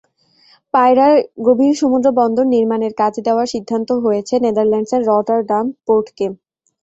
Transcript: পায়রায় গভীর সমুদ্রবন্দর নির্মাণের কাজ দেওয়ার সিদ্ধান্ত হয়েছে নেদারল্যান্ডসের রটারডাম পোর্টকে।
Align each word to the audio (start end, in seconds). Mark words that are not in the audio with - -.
পায়রায় 0.73 1.17
গভীর 1.47 1.73
সমুদ্রবন্দর 1.81 2.45
নির্মাণের 2.55 2.93
কাজ 3.01 3.13
দেওয়ার 3.27 3.47
সিদ্ধান্ত 3.53 3.89
হয়েছে 4.03 4.33
নেদারল্যান্ডসের 4.45 5.01
রটারডাম 5.09 5.65
পোর্টকে। 5.85 6.25